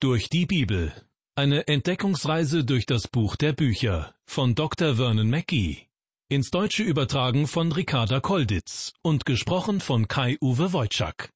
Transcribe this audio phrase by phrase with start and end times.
[0.00, 0.92] Durch die Bibel.
[1.34, 4.94] Eine Entdeckungsreise durch das Buch der Bücher von Dr.
[4.94, 5.88] Vernon Mackey.
[6.28, 11.30] Ins Deutsche übertragen von Ricarda Kolditz und gesprochen von Kai-Uwe Wojczak.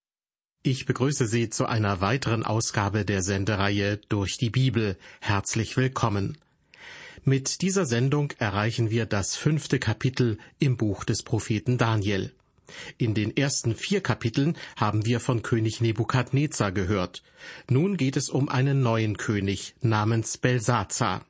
[0.63, 4.97] Ich begrüße Sie zu einer weiteren Ausgabe der Sendereihe Durch die Bibel.
[5.21, 6.39] Herzlich willkommen.
[7.25, 12.33] Mit dieser Sendung erreichen wir das fünfte Kapitel im Buch des Propheten Daniel.
[12.99, 17.23] In den ersten vier Kapiteln haben wir von König Nebukadnezar gehört.
[17.69, 21.25] Nun geht es um einen neuen König namens Belsazar.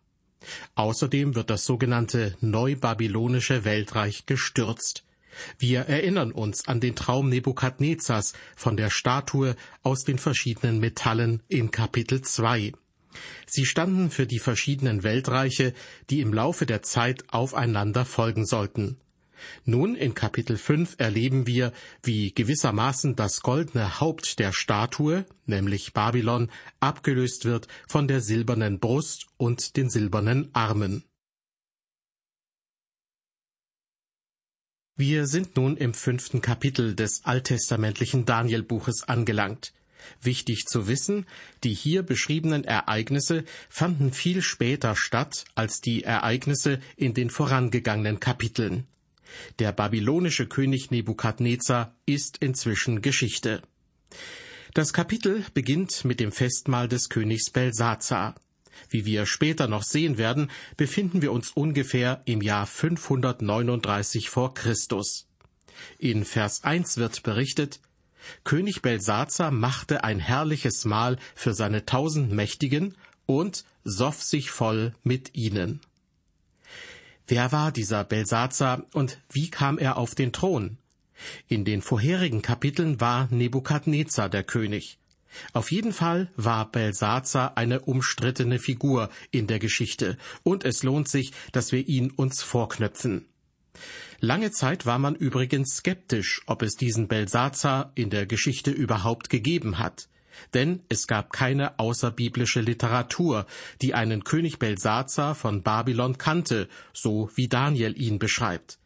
[0.75, 5.05] Außerdem wird das sogenannte Neubabylonische Weltreich gestürzt.
[5.59, 11.71] Wir erinnern uns an den Traum Nebukadnezars von der Statue aus den verschiedenen Metallen in
[11.71, 12.73] Kapitel 2.
[13.47, 15.75] Sie standen für die verschiedenen Weltreiche,
[16.11, 18.97] die im Laufe der Zeit aufeinander folgen sollten.
[19.65, 26.51] Nun in Kapitel 5 erleben wir, wie gewissermaßen das goldene Haupt der Statue, nämlich Babylon,
[26.81, 31.05] abgelöst wird von der silbernen Brust und den silbernen Armen.
[34.97, 39.73] Wir sind nun im fünften Kapitel des alttestamentlichen Danielbuches angelangt.
[40.21, 41.27] Wichtig zu wissen,
[41.65, 48.87] die hier beschriebenen Ereignisse fanden viel später statt als die Ereignisse in den vorangegangenen Kapiteln.
[49.59, 53.63] Der babylonische König Nebukadnezar ist inzwischen Geschichte.
[54.75, 58.35] Das Kapitel beginnt mit dem Festmahl des Königs Belsazar.
[58.89, 65.29] Wie wir später noch sehen werden, befinden wir uns ungefähr im Jahr 539 vor Christus.
[65.99, 67.81] In Vers 1 wird berichtet,
[68.45, 72.97] König Belsazar machte ein herrliches Mahl für seine tausend Mächtigen
[73.27, 75.81] und soff sich voll mit ihnen.
[77.27, 80.79] Wer war dieser Belsazar und wie kam er auf den Thron?
[81.49, 84.99] In den vorherigen Kapiteln war Nebukadnezar der König.
[85.53, 91.33] Auf jeden Fall war Belsazar eine umstrittene Figur in der Geschichte, und es lohnt sich,
[91.53, 93.27] dass wir ihn uns vorknöpfen.
[94.21, 99.79] Lange Zeit war man übrigens skeptisch, ob es diesen Belsazar in der Geschichte überhaupt gegeben
[99.79, 100.09] hat
[100.55, 103.47] denn es gab keine außerbiblische Literatur,
[103.81, 108.79] die einen König Belsazar von Babylon kannte, so wie Daniel ihn beschreibt.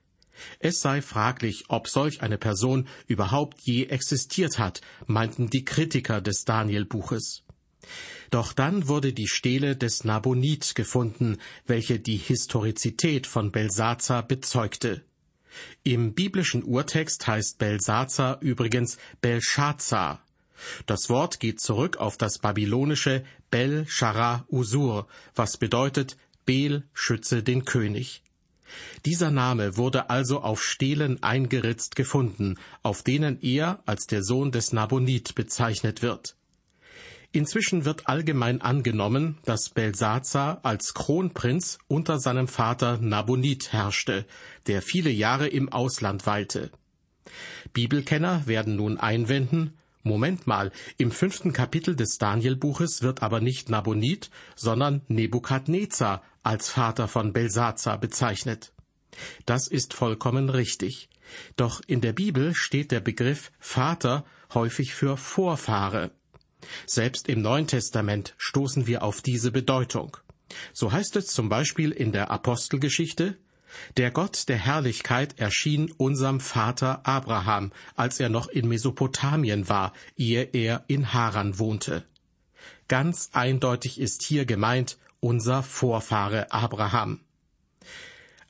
[0.59, 6.45] Es sei fraglich, ob solch eine Person überhaupt je existiert hat, meinten die Kritiker des
[6.45, 7.43] Daniel-Buches.
[8.31, 15.03] Doch dann wurde die Stele des Nabonid gefunden, welche die Historizität von Belsazar bezeugte.
[15.85, 20.26] Im biblischen Urtext heißt Belsazar übrigens Belshazzar.
[20.87, 27.65] Das Wort geht zurück auf das babylonische Bel Shara Usur, was bedeutet Bel schütze den
[27.65, 28.23] König.
[29.05, 34.73] Dieser Name wurde also auf Stelen eingeritzt gefunden, auf denen er als der Sohn des
[34.73, 36.37] Nabonid bezeichnet wird.
[37.33, 44.25] Inzwischen wird allgemein angenommen, dass Belsazar als Kronprinz unter seinem Vater Nabonid herrschte,
[44.67, 46.71] der viele Jahre im Ausland weilte.
[47.73, 54.31] Bibelkenner werden nun einwenden, Moment mal, im fünften Kapitel des Danielbuches wird aber nicht Nabonid,
[54.55, 58.73] sondern Nebukadnezar als Vater von Belsazar bezeichnet.
[59.45, 61.09] Das ist vollkommen richtig.
[61.57, 64.25] Doch in der Bibel steht der Begriff Vater
[64.55, 66.13] häufig für Vorfahre.
[66.87, 70.17] Selbst im Neuen Testament stoßen wir auf diese Bedeutung.
[70.73, 73.37] So heißt es zum Beispiel in der Apostelgeschichte,
[73.97, 80.49] der Gott der Herrlichkeit erschien unserem Vater Abraham, als er noch in Mesopotamien war, ehe
[80.53, 82.05] er in Haran wohnte.
[82.89, 87.21] Ganz eindeutig ist hier gemeint unser Vorfahre Abraham.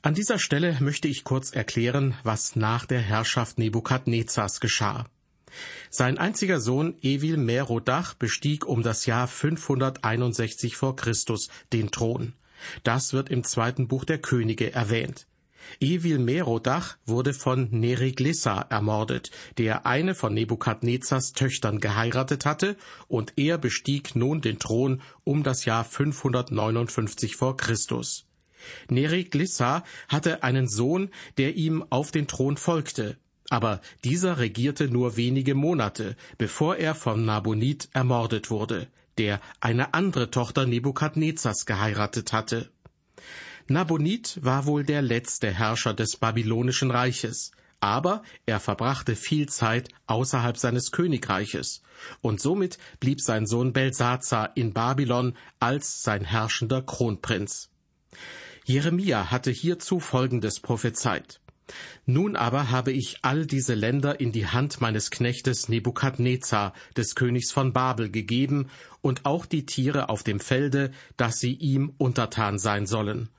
[0.01, 5.05] An dieser Stelle möchte ich kurz erklären, was nach der Herrschaft Nebukadnezars geschah.
[5.89, 12.33] Sein einziger Sohn Evil Merodach bestieg um das Jahr 561 vor Christus den Thron.
[12.83, 15.27] Das wird im zweiten Buch der Könige erwähnt.
[15.79, 23.57] Evil Merodach wurde von Neriglissa ermordet, der eine von Nebukadnezars Töchtern geheiratet hatte, und er
[23.57, 28.25] bestieg nun den Thron um das Jahr 559 vor Christus.
[28.89, 33.17] Neriglissa hatte einen Sohn, der ihm auf den Thron folgte,
[33.49, 38.87] aber dieser regierte nur wenige Monate, bevor er von Nabonid ermordet wurde
[39.17, 42.69] der eine andere Tochter Nebukadnezars geheiratet hatte.
[43.67, 50.57] Nabonid war wohl der letzte Herrscher des babylonischen Reiches, aber er verbrachte viel Zeit außerhalb
[50.57, 51.81] seines Königreiches,
[52.21, 57.69] und somit blieb sein Sohn Belsazar in Babylon als sein herrschender Kronprinz.
[58.65, 61.39] Jeremia hatte hierzu Folgendes prophezeit.
[62.05, 67.51] Nun aber habe ich all diese Länder in die Hand meines Knechtes Nebukadnezar, des Königs
[67.51, 68.69] von Babel, gegeben,
[69.01, 73.29] und auch die Tiere auf dem Felde, dass sie ihm untertan sein sollen.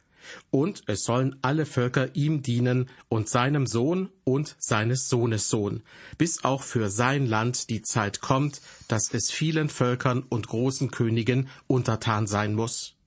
[0.51, 5.83] Und es sollen alle Völker ihm dienen und seinem Sohn und seines Sohnes Sohn,
[6.19, 11.49] bis auch für sein Land die Zeit kommt, dass es vielen Völkern und großen Königen
[11.67, 12.98] untertan sein muss.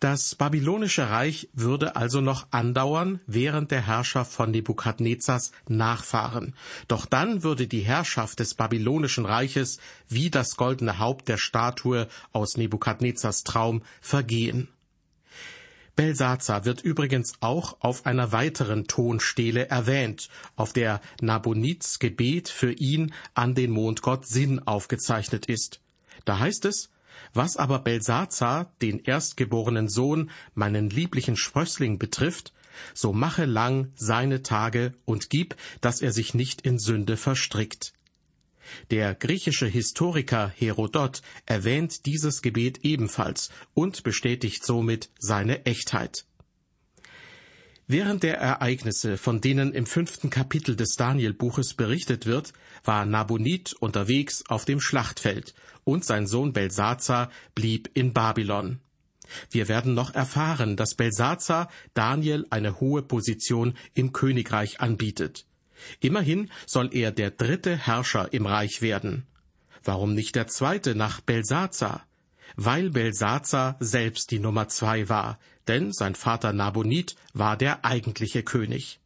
[0.00, 6.54] Das babylonische Reich würde also noch andauern während der Herrschaft von Nebukadnezars Nachfahren.
[6.88, 12.56] Doch dann würde die Herrschaft des babylonischen Reiches wie das goldene Haupt der Statue aus
[12.56, 14.68] Nebukadnezars Traum vergehen.
[15.96, 23.12] Belsazar wird übrigens auch auf einer weiteren Tonstele erwähnt, auf der Nabonits Gebet für ihn
[23.34, 25.82] an den Mondgott Sinn aufgezeichnet ist.
[26.24, 26.88] Da heißt es,
[27.34, 32.52] was aber Belsazar, den erstgeborenen Sohn, meinen lieblichen Sprössling betrifft,
[32.94, 37.92] so mache lang seine Tage und gib, dass er sich nicht in Sünde verstrickt.
[38.90, 46.24] Der griechische Historiker Herodot erwähnt dieses Gebet ebenfalls und bestätigt somit seine Echtheit.
[47.92, 52.52] Während der Ereignisse, von denen im fünften Kapitel des Danielbuches berichtet wird,
[52.84, 58.78] war Nabonid unterwegs auf dem Schlachtfeld und sein Sohn Belsazar blieb in Babylon.
[59.50, 65.44] Wir werden noch erfahren, dass Belsazar Daniel eine hohe Position im Königreich anbietet.
[65.98, 69.26] Immerhin soll er der dritte Herrscher im Reich werden.
[69.82, 72.06] Warum nicht der zweite nach Belsazar?
[72.54, 79.00] Weil Belsazar selbst die Nummer zwei war, denn sein Vater Nabonid war der eigentliche König.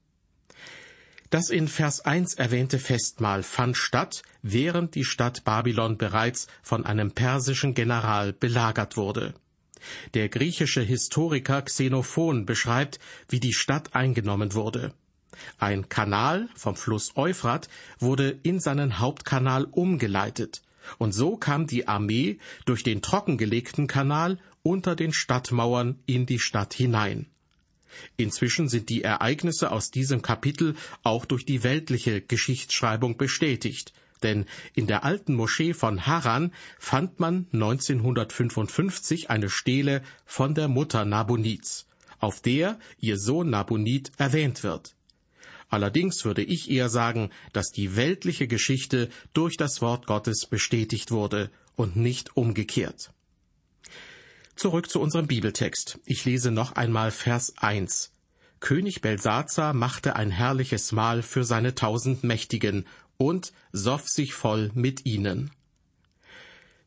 [1.31, 7.11] Das in Vers 1 erwähnte Festmahl fand statt, während die Stadt Babylon bereits von einem
[7.11, 9.35] persischen General belagert wurde.
[10.15, 14.95] Der griechische Historiker Xenophon beschreibt, wie die Stadt eingenommen wurde.
[15.59, 17.69] Ein Kanal vom Fluss Euphrat
[17.99, 20.63] wurde in seinen Hauptkanal umgeleitet,
[20.99, 26.75] und so kam die Armee durch den trockengelegten Kanal unter den Stadtmauern in die Stadt
[26.75, 27.27] hinein.
[28.17, 30.75] Inzwischen sind die Ereignisse aus diesem Kapitel
[31.05, 37.47] auch durch die weltliche Geschichtsschreibung bestätigt, denn in der alten Moschee von Haran fand man
[37.53, 41.87] 1955 eine Stele von der Mutter Nabonids,
[42.19, 44.97] auf der ihr Sohn Nabonid erwähnt wird.
[45.69, 51.51] Allerdings würde ich eher sagen, dass die weltliche Geschichte durch das Wort Gottes bestätigt wurde
[51.77, 53.14] und nicht umgekehrt.
[54.57, 55.99] Zurück zu unserem Bibeltext.
[56.05, 58.13] Ich lese noch einmal Vers 1.
[58.61, 62.87] König Belsazar machte ein herrliches Mahl für seine tausend Mächtigen
[63.17, 65.51] und soff sich voll mit ihnen.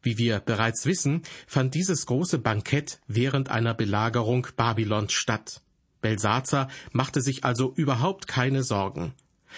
[0.02, 5.62] Wie wir bereits wissen, fand dieses große Bankett während einer Belagerung Babylons statt.
[6.02, 9.14] Belsazar machte sich also überhaupt keine Sorgen.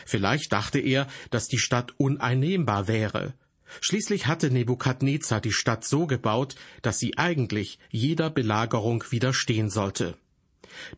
[0.06, 3.34] Vielleicht dachte er, dass die Stadt uneinnehmbar wäre.
[3.82, 10.18] Schließlich hatte Nebukadnezar die Stadt so gebaut, dass sie eigentlich jeder Belagerung widerstehen sollte.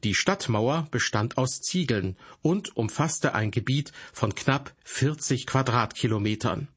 [0.03, 6.68] Die Stadtmauer bestand aus Ziegeln und umfasste ein Gebiet von knapp 40 Quadratkilometern.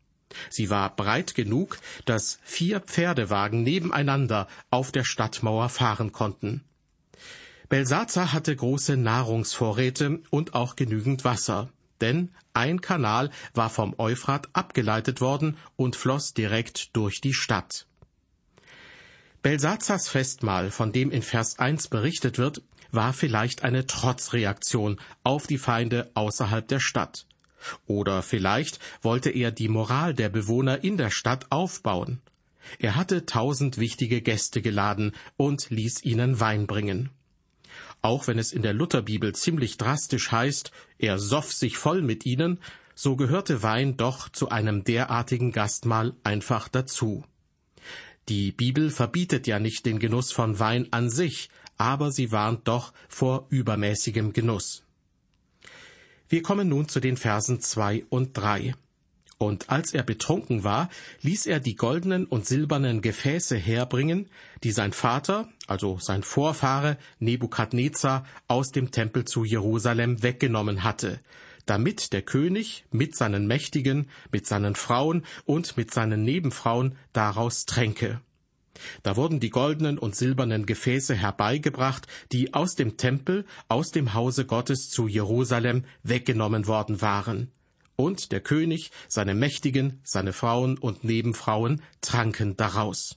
[0.50, 6.64] Sie war breit genug, dass vier Pferdewagen nebeneinander auf der Stadtmauer fahren konnten.
[7.68, 11.70] Belsazar hatte große Nahrungsvorräte und auch genügend Wasser,
[12.00, 17.86] denn ein Kanal war vom Euphrat abgeleitet worden und floss direkt durch die Stadt.
[19.42, 25.58] Belsazars Festmahl, von dem in Vers 1 berichtet wird, war vielleicht eine Trotzreaktion auf die
[25.58, 27.26] Feinde außerhalb der Stadt.
[27.86, 32.20] Oder vielleicht wollte er die Moral der Bewohner in der Stadt aufbauen.
[32.78, 37.10] Er hatte tausend wichtige Gäste geladen und ließ ihnen Wein bringen.
[38.04, 42.60] Auch wenn es in der Lutherbibel ziemlich drastisch heißt, er soff sich voll mit ihnen,
[42.94, 47.24] so gehörte Wein doch zu einem derartigen Gastmahl einfach dazu.
[48.28, 52.92] Die Bibel verbietet ja nicht den Genuss von Wein an sich, aber sie warnt doch
[53.08, 54.82] vor übermäßigem Genuss.
[56.28, 58.74] Wir kommen nun zu den Versen zwei und drei.
[59.38, 60.88] Und als er betrunken war,
[61.22, 64.28] ließ er die goldenen und silbernen Gefäße herbringen,
[64.62, 71.20] die sein Vater, also sein Vorfahre Nebukadnezar, aus dem Tempel zu Jerusalem weggenommen hatte,
[71.66, 78.20] damit der König mit seinen Mächtigen, mit seinen Frauen und mit seinen Nebenfrauen daraus tränke.
[79.02, 84.46] Da wurden die goldenen und silbernen Gefäße herbeigebracht, die aus dem Tempel, aus dem Hause
[84.46, 87.50] Gottes zu Jerusalem weggenommen worden waren
[87.96, 93.16] und der König, seine Mächtigen, seine Frauen und Nebenfrauen tranken daraus.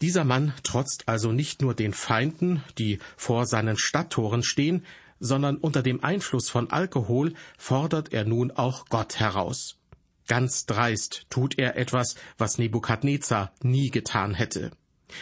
[0.00, 4.84] Dieser Mann trotzt also nicht nur den Feinden, die vor seinen Stadttoren stehen,
[5.18, 9.76] sondern unter dem Einfluss von Alkohol fordert er nun auch Gott heraus.
[10.28, 14.70] Ganz dreist tut er etwas, was Nebukadnezar nie getan hätte.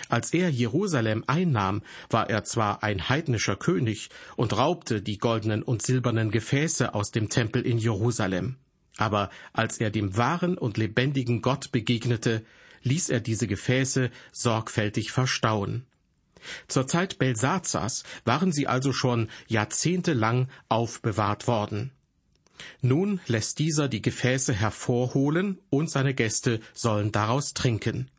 [0.09, 5.83] Als er Jerusalem einnahm, war er zwar ein heidnischer König und raubte die goldenen und
[5.83, 8.57] silbernen Gefäße aus dem Tempel in Jerusalem.
[8.97, 12.45] Aber als er dem wahren und lebendigen Gott begegnete,
[12.83, 15.87] ließ er diese Gefäße sorgfältig verstauen.
[16.69, 21.93] Zur Zeit Belsazars waren sie also schon jahrzehntelang aufbewahrt worden.
[22.81, 28.11] Nun lässt dieser die Gefäße hervorholen und seine Gäste sollen daraus trinken.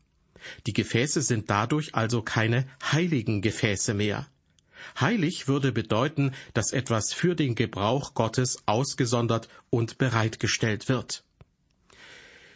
[0.66, 4.28] Die Gefäße sind dadurch also keine heiligen Gefäße mehr.
[4.98, 11.24] Heilig würde bedeuten, dass etwas für den Gebrauch Gottes ausgesondert und bereitgestellt wird.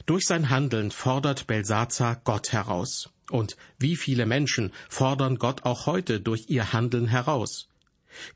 [0.07, 3.11] Durch sein Handeln fordert Belsazar Gott heraus.
[3.31, 7.69] Und wie viele Menschen fordern Gott auch heute durch ihr Handeln heraus?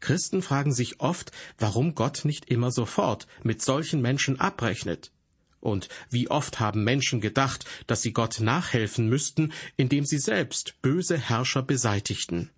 [0.01, 5.11] Christen fragen sich oft, warum Gott nicht immer sofort mit solchen Menschen abrechnet.
[5.61, 11.19] Und wie oft haben Menschen gedacht, dass sie Gott nachhelfen müssten, indem sie selbst böse
[11.19, 12.51] Herrscher beseitigten.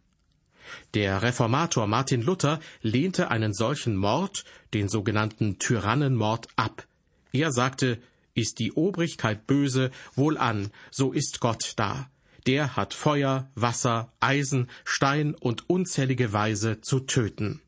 [0.94, 6.86] Der Reformator Martin Luther lehnte einen solchen Mord, den sogenannten Tyrannenmord, ab.
[7.32, 8.00] Er sagte,
[8.34, 12.10] ist die Obrigkeit böse, wohlan, so ist Gott da.
[12.46, 17.60] Der hat Feuer, Wasser, Eisen, Stein und unzählige Weise zu töten.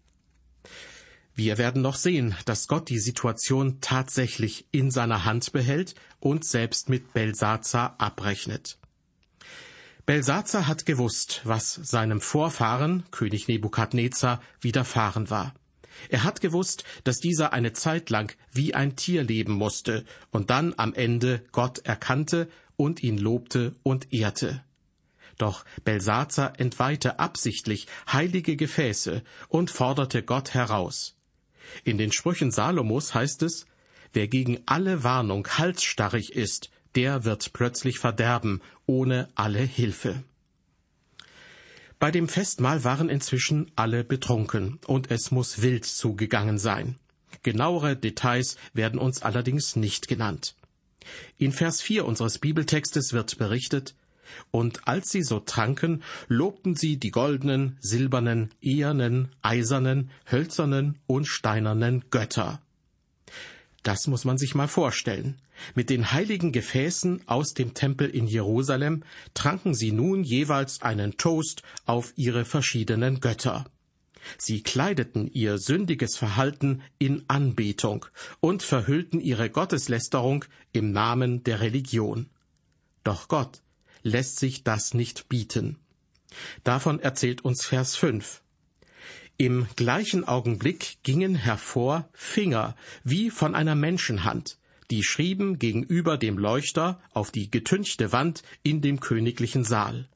[1.43, 6.91] Wir werden noch sehen, dass Gott die Situation tatsächlich in seiner Hand behält und selbst
[6.91, 8.77] mit Belsazar abrechnet.
[10.05, 15.55] Belsazar hat gewusst, was seinem Vorfahren, König Nebukadnezar, widerfahren war.
[16.11, 20.75] Er hat gewusst, dass dieser eine Zeit lang wie ein Tier leben musste und dann
[20.77, 24.63] am Ende Gott erkannte und ihn lobte und ehrte.
[25.39, 31.17] Doch Belsazar entweihte absichtlich heilige Gefäße und forderte Gott heraus.
[31.85, 33.67] In den Sprüchen Salomos heißt es,
[34.13, 40.23] wer gegen alle Warnung halsstarrig ist, der wird plötzlich verderben, ohne alle Hilfe.
[41.99, 46.97] Bei dem Festmahl waren inzwischen alle betrunken, und es muss wild zugegangen sein.
[47.43, 50.57] Genauere Details werden uns allerdings nicht genannt.
[51.39, 53.95] In Vers 4 unseres Bibeltextes wird berichtet,
[54.51, 62.05] und als sie so tranken, lobten sie die goldenen, silbernen, ehernen, eisernen, hölzernen und steinernen
[62.11, 62.61] Götter.
[63.83, 65.41] Das muss man sich mal vorstellen.
[65.75, 69.03] Mit den heiligen Gefäßen aus dem Tempel in Jerusalem
[69.35, 73.67] tranken sie nun jeweils einen Toast auf ihre verschiedenen Götter.
[74.37, 78.07] Sie kleideten ihr sündiges Verhalten in Anbetung
[78.41, 82.29] und verhüllten ihre Gotteslästerung im Namen der Religion.
[83.03, 83.63] Doch Gott
[84.03, 85.79] lässt sich das nicht bieten.
[86.65, 88.43] Davon erzählt uns Vers 5.
[89.37, 94.59] Im gleichen Augenblick gingen hervor Finger wie von einer Menschenhand,
[94.91, 100.09] die schrieben gegenüber dem Leuchter auf die getünchte Wand in dem königlichen Saal.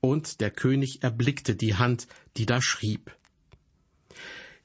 [0.00, 3.14] Und der König erblickte die Hand, die da schrieb.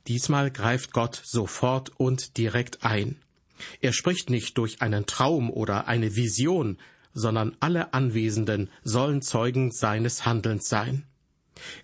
[0.08, 3.18] Diesmal greift Gott sofort und direkt ein.
[3.82, 6.78] Er spricht nicht durch einen Traum oder eine Vision,
[7.14, 11.06] sondern alle Anwesenden sollen Zeugen seines Handelns sein.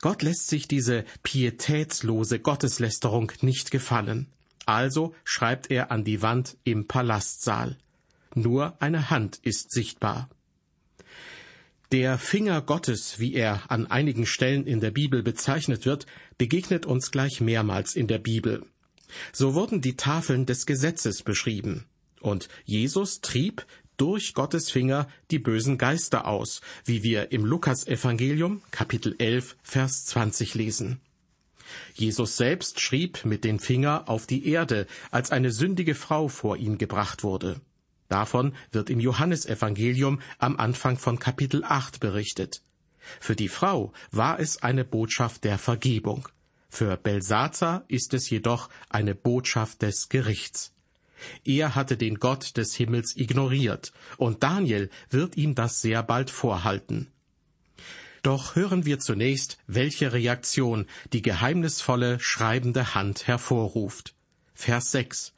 [0.02, 4.28] Gott lässt sich diese pietätslose Gotteslästerung nicht gefallen.
[4.66, 7.78] Also schreibt er an die Wand im Palastsaal.
[8.34, 10.30] Nur eine Hand ist sichtbar.
[11.92, 17.12] Der Finger Gottes, wie er an einigen Stellen in der Bibel bezeichnet wird, begegnet uns
[17.12, 18.66] gleich mehrmals in der Bibel.
[19.32, 21.86] So wurden die Tafeln des Gesetzes beschrieben.
[22.20, 23.66] Und Jesus trieb
[23.98, 30.56] durch Gottes Finger die bösen Geister aus, wie wir im Lukasevangelium Kapitel 11 Vers 20
[30.56, 31.00] lesen.
[31.94, 36.78] Jesus selbst schrieb mit dem Finger auf die Erde, als eine sündige Frau vor ihn
[36.78, 37.62] gebracht wurde.
[38.08, 42.62] Davon wird im Johannesevangelium am Anfang von Kapitel 8 berichtet.
[43.20, 46.28] Für die Frau war es eine Botschaft der Vergebung.
[46.70, 50.75] Für Belsazar ist es jedoch eine Botschaft des Gerichts.
[51.44, 57.08] Er hatte den Gott des Himmels ignoriert, und Daniel wird ihm das sehr bald vorhalten.
[58.22, 64.16] Doch hören wir zunächst, welche Reaktion die geheimnisvolle schreibende Hand hervorruft.
[64.56, 65.34] Vers 6.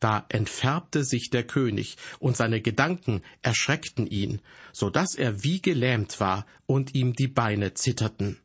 [0.00, 4.40] Da entfärbte sich der König, und seine Gedanken erschreckten ihn,
[4.72, 8.38] so dass er wie gelähmt war und ihm die Beine zitterten.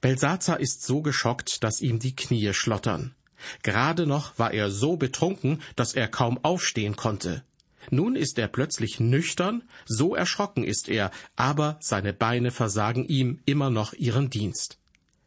[0.00, 3.14] Belsazar ist so geschockt, dass ihm die Knie schlottern.
[3.62, 7.42] Gerade noch war er so betrunken, dass er kaum aufstehen konnte.
[7.90, 13.70] Nun ist er plötzlich nüchtern, so erschrocken ist er, aber seine Beine versagen ihm immer
[13.70, 14.78] noch ihren Dienst.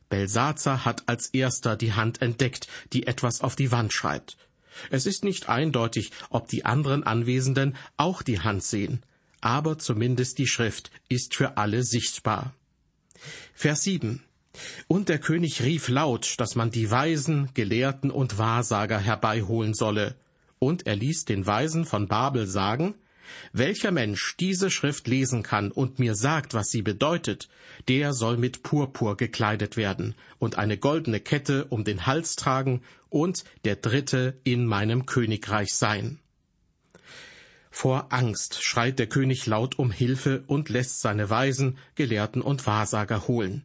[0.09, 4.37] Belsazar hat als erster die Hand entdeckt, die etwas auf die Wand schreibt.
[4.89, 9.03] Es ist nicht eindeutig, ob die anderen Anwesenden auch die Hand sehen,
[9.39, 12.53] aber zumindest die Schrift ist für alle sichtbar.
[13.53, 14.23] Vers 7
[14.87, 20.15] Und der König rief laut, dass man die Weisen, Gelehrten und Wahrsager herbeiholen solle,
[20.59, 22.95] und er ließ den Weisen von Babel sagen,
[23.53, 27.49] welcher Mensch diese Schrift lesen kann und mir sagt, was sie bedeutet,
[27.87, 33.43] der soll mit Purpur gekleidet werden und eine goldene Kette um den Hals tragen und
[33.65, 36.19] der Dritte in meinem Königreich sein.
[37.69, 43.27] Vor Angst schreit der König laut um Hilfe und lässt seine Weisen, Gelehrten und Wahrsager
[43.27, 43.63] holen.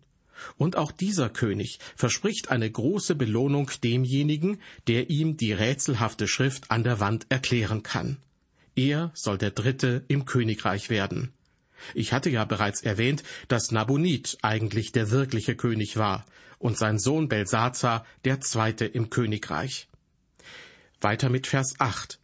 [0.57, 6.85] Und auch dieser König verspricht eine große Belohnung demjenigen, der ihm die rätselhafte Schrift an
[6.85, 8.19] der Wand erklären kann.
[8.75, 11.33] Er soll der Dritte im Königreich werden.
[11.95, 16.26] Ich hatte ja bereits erwähnt, dass Nabonid eigentlich der wirkliche König war
[16.59, 19.88] und sein Sohn Belsazar der Zweite im Königreich.
[21.00, 22.19] Weiter mit Vers 8.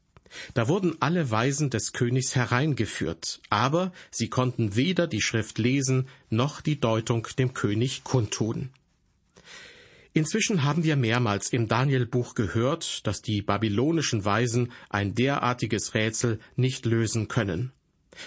[0.54, 6.60] Da wurden alle Weisen des Königs hereingeführt, aber sie konnten weder die Schrift lesen noch
[6.60, 8.70] die Deutung dem König kundtun.
[10.14, 16.84] Inzwischen haben wir mehrmals im Danielbuch gehört, dass die babylonischen Weisen ein derartiges Rätsel nicht
[16.84, 17.72] lösen können.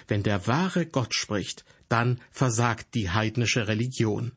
[0.07, 4.31] Wenn der wahre Gott spricht, dann versagt die heidnische Religion.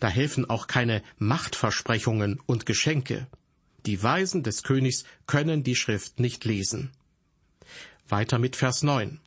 [0.00, 3.26] Da helfen auch keine Machtversprechungen und Geschenke.
[3.86, 6.90] Die Weisen des Königs können die Schrift nicht lesen.
[8.08, 9.20] Weiter mit Vers 9.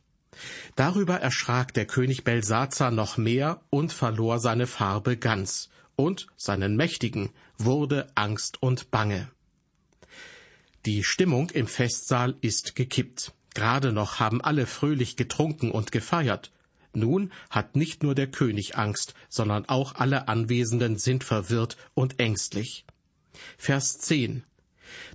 [0.74, 7.30] Darüber erschrak der König Belsazar noch mehr und verlor seine Farbe ganz, und seinen Mächtigen
[7.58, 9.30] wurde Angst und Bange.
[10.84, 13.32] Die Stimmung im Festsaal ist gekippt.
[13.54, 16.52] Gerade noch haben alle fröhlich getrunken und gefeiert.
[16.92, 22.84] Nun hat nicht nur der König Angst, sondern auch alle Anwesenden sind verwirrt und ängstlich.
[23.58, 24.44] Vers 10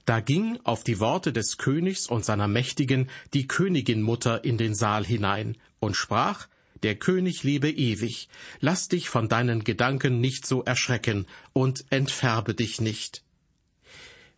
[0.05, 5.05] Da ging auf die Worte des Königs und seiner Mächtigen die Königinmutter in den Saal
[5.05, 6.47] hinein und sprach,
[6.83, 8.27] der König lebe ewig.
[8.59, 13.23] Lass dich von deinen Gedanken nicht so erschrecken und entfärbe dich nicht.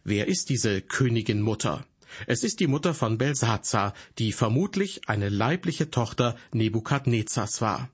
[0.04, 1.86] Wer ist diese Königin Mutter?
[2.28, 7.90] Es ist die Mutter von Belsazar, die vermutlich eine leibliche Tochter Nebukadnezars war.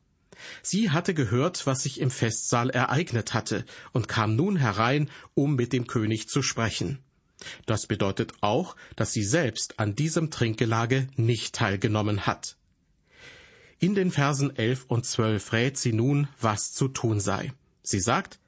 [0.61, 5.73] Sie hatte gehört, was sich im Festsaal ereignet hatte, und kam nun herein, um mit
[5.73, 6.99] dem König zu sprechen.
[7.65, 12.57] Das bedeutet auch, dass sie selbst an diesem Trinkgelage nicht teilgenommen hat.
[13.79, 17.53] In den Versen 11 und 12 rät sie nun, was zu tun sei.
[17.81, 18.39] Sie sagt,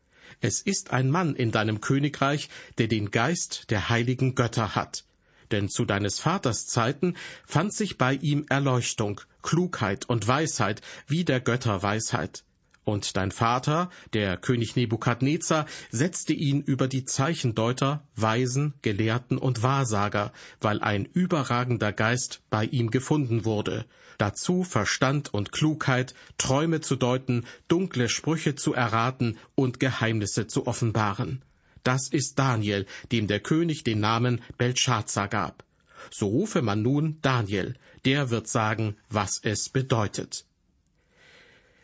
[0.41, 5.06] es ist ein Mann in deinem Königreich, der den Geist der heiligen Götter hat.
[5.51, 11.41] Denn zu deines Vaters Zeiten fand sich bei ihm Erleuchtung, Klugheit und Weisheit wie der
[11.41, 12.43] Götter Weisheit.
[12.83, 20.33] Und dein Vater, der König Nebukadnezar, setzte ihn über die Zeichendeuter, Weisen, Gelehrten und Wahrsager,
[20.59, 23.85] weil ein überragender Geist bei ihm gefunden wurde.
[24.17, 31.43] Dazu Verstand und Klugheit, Träume zu deuten, dunkle Sprüche zu erraten und Geheimnisse zu offenbaren.
[31.83, 35.63] Das ist Daniel, dem der König den Namen Belshazzar gab.
[36.09, 40.45] So rufe man nun Daniel, der wird sagen, was es bedeutet.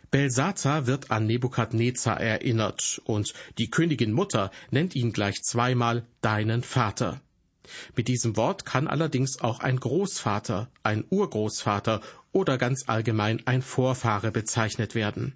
[0.09, 7.21] Belsazar wird an Nebukadnezar erinnert, und die Königin Mutter nennt ihn gleich zweimal deinen Vater.
[7.95, 14.31] Mit diesem Wort kann allerdings auch ein Großvater, ein Urgroßvater oder ganz allgemein ein Vorfahre
[14.31, 15.35] bezeichnet werden.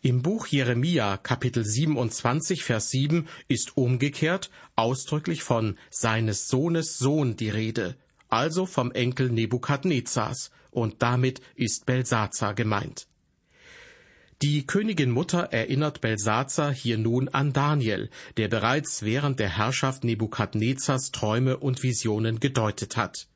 [0.00, 7.50] Im Buch Jeremia Kapitel 27 Vers 7 ist umgekehrt ausdrücklich von seines Sohnes Sohn die
[7.50, 7.96] Rede,
[8.28, 13.07] also vom Enkel Nebukadnezars, und damit ist Belsazar gemeint.
[14.40, 21.10] Die Königin Mutter erinnert Belsazar hier nun an Daniel, der bereits während der Herrschaft Nebukadnezars
[21.10, 23.26] Träume und Visionen gedeutet hat.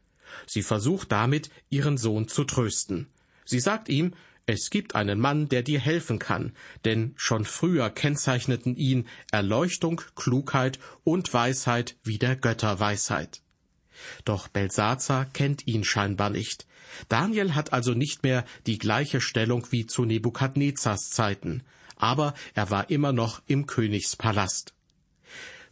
[0.46, 3.08] Sie versucht damit, ihren Sohn zu trösten.
[3.44, 4.14] Sie sagt ihm,
[4.46, 6.52] es gibt einen Mann, der dir helfen kann,
[6.84, 13.42] denn schon früher kennzeichneten ihn Erleuchtung, Klugheit und Weisheit wie der Götterweisheit.
[14.24, 16.66] Doch Belsazar kennt ihn scheinbar nicht.
[17.08, 21.62] Daniel hat also nicht mehr die gleiche Stellung wie zu Nebukadnezars Zeiten,
[21.96, 24.74] aber er war immer noch im Königspalast.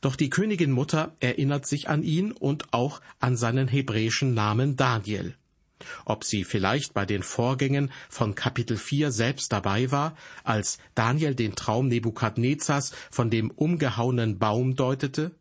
[0.00, 5.34] Doch die Königin Mutter erinnert sich an ihn und auch an seinen hebräischen Namen Daniel.
[6.04, 11.54] Ob sie vielleicht bei den Vorgängen von Kapitel 4 selbst dabei war, als Daniel den
[11.54, 15.32] Traum Nebukadnezars von dem umgehauenen Baum deutete?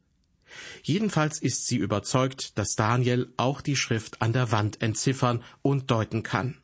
[0.83, 6.23] Jedenfalls ist sie überzeugt, dass Daniel auch die Schrift an der Wand entziffern und deuten
[6.23, 6.57] kann.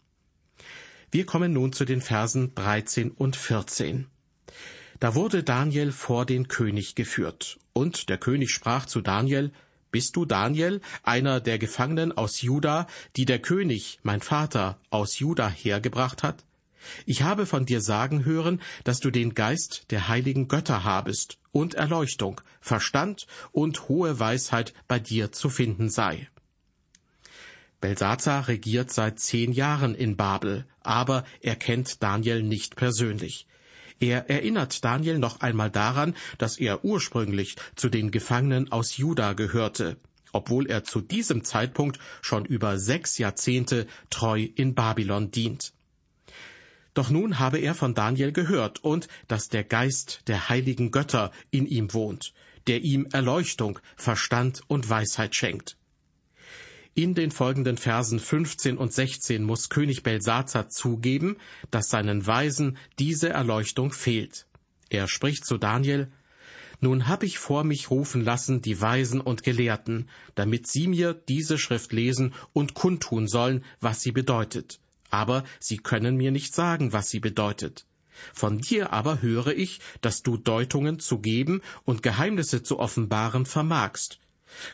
[1.11, 4.07] Wir kommen nun zu den Versen 13 und 14.
[4.99, 9.51] Da wurde Daniel vor den König geführt, und der König sprach zu Daniel,
[9.91, 15.49] Bist du Daniel, einer der Gefangenen aus Juda, die der König, mein Vater, aus Juda
[15.49, 16.43] hergebracht hat?
[17.05, 21.73] Ich habe von dir sagen hören, dass du den Geist der heiligen Götter habest und
[21.73, 26.29] Erleuchtung, Verstand und hohe Weisheit bei dir zu finden sei.
[27.81, 33.47] Belsazar regiert seit zehn Jahren in Babel, aber er kennt Daniel nicht persönlich.
[33.99, 39.97] Er erinnert Daniel noch einmal daran, dass er ursprünglich zu den Gefangenen aus Juda gehörte,
[40.33, 45.71] obwohl er zu diesem Zeitpunkt schon über sechs Jahrzehnte treu in Babylon dient.
[46.95, 51.67] Doch nun habe er von Daniel gehört und dass der Geist der heiligen Götter in
[51.67, 52.33] ihm wohnt,
[52.67, 55.77] der ihm Erleuchtung, Verstand und Weisheit schenkt.
[56.93, 61.35] In den folgenden Versen 15 und 16 muss König Belsazar zugeben,
[61.69, 64.47] dass seinen Weisen diese Erleuchtung fehlt.
[64.89, 66.09] Er spricht zu Daniel,
[66.79, 71.57] Nun hab ich vor mich rufen lassen die Weisen und Gelehrten, damit sie mir diese
[71.57, 74.79] Schrift lesen und kundtun sollen, was sie bedeutet.
[75.09, 77.85] Aber sie können mir nicht sagen, was sie bedeutet.
[78.33, 84.19] Von dir aber höre ich, dass du Deutungen zu geben und Geheimnisse zu offenbaren vermagst.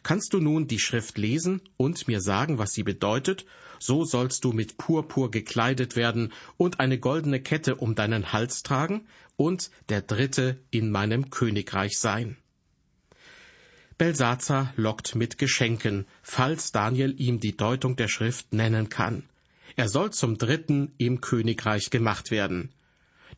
[0.03, 3.45] Kannst du nun die Schrift lesen und mir sagen, was sie bedeutet,
[3.79, 9.07] so sollst du mit Purpur gekleidet werden und eine goldene Kette um deinen Hals tragen
[9.37, 12.37] und der Dritte in meinem Königreich sein.
[13.97, 19.23] Belsazar lockt mit Geschenken, falls Daniel ihm die Deutung der Schrift nennen kann.
[19.75, 22.71] Er soll zum Dritten im Königreich gemacht werden.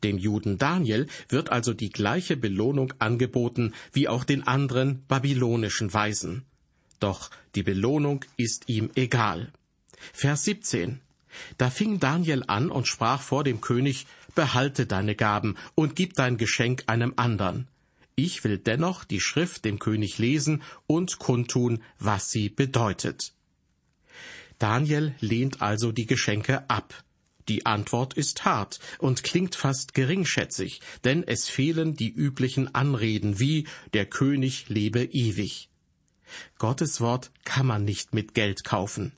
[0.04, 6.43] Dem Juden Daniel wird also die gleiche Belohnung angeboten wie auch den anderen babylonischen Weisen.
[7.00, 9.52] Doch die Belohnung ist ihm egal.
[10.13, 11.00] Vers 17.
[11.58, 16.38] Da fing Daniel an und sprach vor dem König, Behalte deine Gaben und gib dein
[16.38, 17.67] Geschenk einem andern.
[18.15, 23.34] Ich will dennoch die Schrift dem König lesen und kundtun, was sie bedeutet.
[24.63, 27.04] Daniel lehnt also die Geschenke ab.
[27.49, 33.67] Die Antwort ist hart und klingt fast geringschätzig, denn es fehlen die üblichen Anreden wie
[33.91, 35.67] der König lebe ewig.
[36.60, 39.12] Gottes Wort kann man nicht mit Geld kaufen.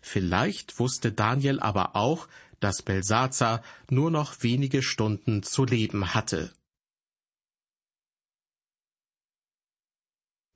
[0.00, 2.26] Vielleicht wusste Daniel aber auch,
[2.58, 6.50] dass Belsazar nur noch wenige Stunden zu leben hatte.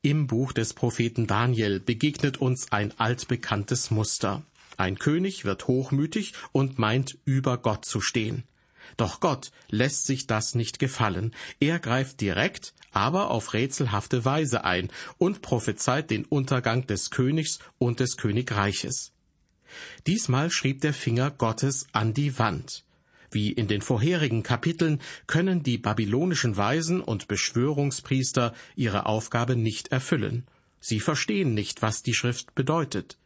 [0.04, 4.42] Im Buch des Propheten Daniel begegnet uns ein altbekanntes Muster.
[4.76, 8.42] Ein König wird hochmütig und meint, über Gott zu stehen.
[8.96, 11.32] Doch Gott lässt sich das nicht gefallen.
[11.60, 18.00] Er greift direkt, aber auf rätselhafte Weise ein und prophezeit den Untergang des Königs und
[18.00, 19.12] des Königreiches.
[20.08, 22.82] Diesmal schrieb der Finger Gottes an die Wand.
[23.32, 30.46] Wie in den vorherigen Kapiteln können die babylonischen Weisen und Beschwörungspriester ihre Aufgabe nicht erfüllen.
[30.80, 33.18] Sie verstehen nicht, was die Schrift bedeutet.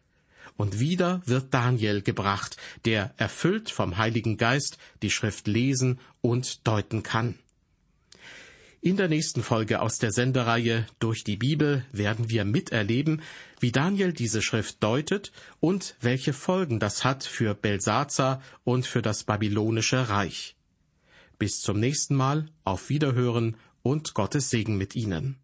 [0.56, 7.02] Und wieder wird Daniel gebracht, der erfüllt vom Heiligen Geist die Schrift lesen und deuten
[7.02, 7.38] kann.
[8.80, 13.20] In der nächsten Folge aus der Sendereihe Durch die Bibel werden wir miterleben,
[13.60, 19.24] wie Daniel diese Schrift deutet und welche Folgen das hat für Belsazar und für das
[19.24, 20.56] babylonische Reich.
[21.38, 25.38] Bis zum nächsten Mal, auf Wiederhören und Gottes Segen mit Ihnen.